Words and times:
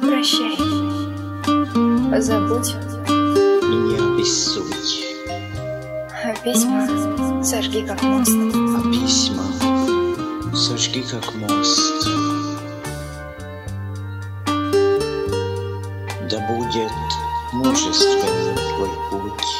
Прощай. 0.00 0.56
Забудь. 2.20 2.74
И 3.08 3.74
не 3.74 3.96
обессудь. 3.96 5.04
А 6.24 6.34
письма 6.42 7.42
сожги 7.44 7.82
как 7.82 8.02
мост. 8.02 8.32
А 8.32 8.80
письма 8.90 9.44
сожги 10.54 11.02
как 11.02 11.34
мост. 11.34 12.06
Да 16.30 16.38
будет 16.48 16.92
мужественным 17.52 18.56
твой 18.56 18.90
путь. 19.10 19.52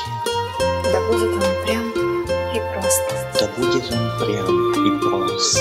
Да 0.93 1.01
будет 1.09 1.33
он 1.33 1.65
прям 1.67 1.91
и 2.55 2.61
прост. 2.73 3.03
Да 3.39 3.49
будет 3.57 3.85
он 3.93 4.05
прям 4.19 4.73
и 4.87 5.01
прост. 5.01 5.59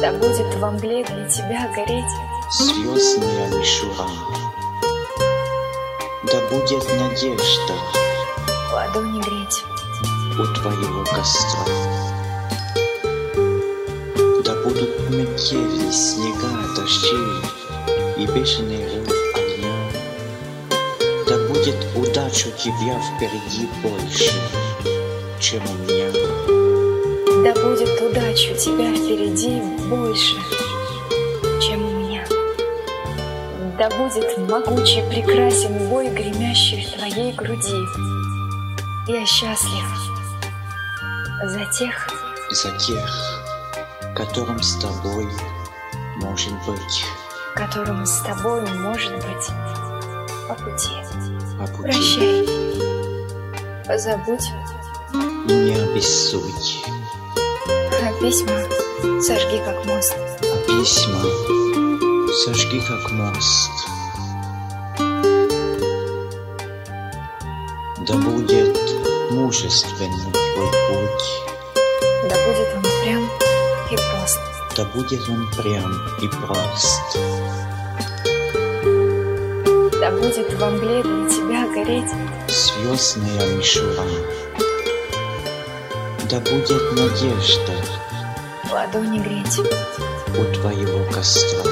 Да 0.00 0.12
будет 0.12 0.54
во 0.60 0.70
мгле 0.70 1.02
для 1.02 1.28
тебя 1.28 1.68
гореть 1.74 2.04
Звездная 2.52 3.48
мишура. 3.48 4.06
Да 6.22 6.40
будет 6.50 6.84
надежда 7.00 7.74
ладони 8.72 9.20
греть. 9.20 9.64
у 10.38 10.54
твоего 10.54 11.04
костра. 11.04 11.64
Да 14.44 14.54
будут 14.62 15.10
метели, 15.10 15.90
снега, 15.90 16.48
дожди 16.76 17.16
и 18.18 18.26
бешеный 18.26 18.84
рев 18.84 19.12
огня. 19.34 19.74
Да 21.26 21.38
будет 21.48 21.76
удача 21.96 22.46
у 22.46 22.52
тебя 22.52 23.00
впереди 23.00 23.68
больше, 23.82 24.32
чем 25.40 25.62
у 25.68 25.74
меня. 25.90 26.27
Да 27.44 27.52
будет 27.54 28.00
удача 28.02 28.52
у 28.52 28.56
тебя 28.56 28.92
впереди 28.94 29.60
больше, 29.88 30.34
чем 31.60 31.84
у 31.84 31.90
меня. 32.00 32.24
Да 33.78 33.88
будет 33.90 34.36
могучий, 34.38 35.02
прекрасен 35.08 35.88
бой, 35.88 36.08
гремящий 36.08 36.84
в 36.84 36.92
твоей 36.96 37.32
груди. 37.32 37.76
Я 39.06 39.24
счастлив 39.24 39.84
за 41.44 41.64
тех, 41.78 42.08
За 42.50 42.76
тех, 42.78 43.44
которым 44.16 44.62
с 44.62 44.76
тобой 44.76 45.28
может 46.16 46.52
быть 46.66 47.04
которым 47.54 48.06
с 48.06 48.20
тобой 48.20 48.62
может 48.72 49.12
быть 49.16 49.48
по 50.48 50.54
пути. 50.54 50.90
по 51.58 51.66
пути. 51.66 51.82
Прощай. 51.82 52.46
Забудь, 53.98 54.48
не 55.46 55.74
обессудь. 55.74 56.97
Письма 58.20 58.58
сожги 59.22 59.58
как 59.64 59.84
мост. 59.86 60.14
А 60.42 60.56
письма 60.66 61.20
сожги 62.44 62.80
как 62.80 63.12
мост. 63.12 63.70
Да 68.06 68.14
будет 68.14 68.76
мужественным 69.30 70.32
твой 70.32 70.70
путь, 70.88 71.28
Да 72.28 72.36
будет 72.46 72.68
он 72.76 72.82
прям 73.02 73.24
и 73.90 73.96
прост. 73.96 74.40
да 74.76 74.84
будет 74.94 75.28
он 75.28 75.48
прям 75.56 75.92
и 76.20 76.28
прост. 76.28 77.18
Да 80.00 80.10
будет 80.10 80.52
во 80.54 80.70
мгле 80.70 81.02
для 81.02 81.28
тебя 81.28 81.68
гореть 81.74 82.10
Звездная 82.48 83.56
мишура. 83.56 84.04
Да 86.30 86.40
будет 86.40 86.92
надежда 86.92 87.97
ладони 88.72 89.18
греть. 89.18 89.58
у 89.58 90.54
твоего 90.54 91.04
костра. 91.12 91.62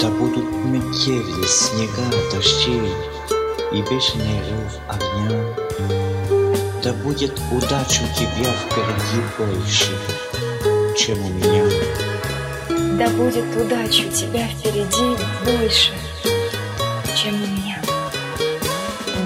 Да 0.00 0.08
будут 0.10 0.50
метели, 0.64 1.46
снега, 1.46 2.02
дожди 2.32 2.80
и 3.72 3.82
бешеный 3.82 4.40
рев 4.40 4.78
огня. 4.88 5.44
Да 6.82 6.92
будет 6.92 7.38
удача 7.50 8.02
у 8.02 8.14
тебя 8.14 8.50
впереди 8.52 9.22
больше, 9.38 9.92
чем 10.96 11.24
у 11.24 11.28
меня. 11.28 11.64
Да 12.98 13.08
будет 13.10 13.44
удача 13.56 14.02
у 14.06 14.10
тебя 14.10 14.46
впереди 14.48 15.16
больше, 15.44 15.92
чем 17.16 17.34
у 17.34 17.46
меня. 17.46 17.80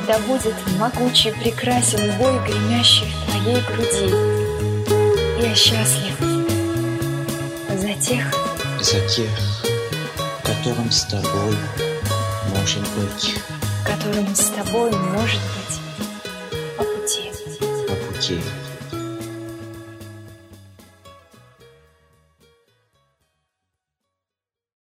Да 0.07 0.19
будет 0.21 0.55
могучий, 0.79 1.33
прекрасен 1.33 2.13
бой, 2.19 2.39
гремящий 2.47 3.13
в 3.13 3.31
твоей 3.31 3.61
груди. 3.63 4.38
Я 5.49 5.55
счастлив 5.55 6.21
за 7.79 7.95
тех, 7.95 8.35
За 8.81 9.01
тех, 9.09 9.31
которым 10.45 10.91
с 10.91 11.05
тобой 11.05 11.57
может 12.55 12.83
быть 12.97 13.35
которым 13.83 14.35
с 14.35 14.51
тобой 14.51 14.91
может 14.91 15.41
быть 15.41 16.77
по 16.77 16.85
пути. 16.85 17.33
по 17.89 17.95
пути. 17.95 18.39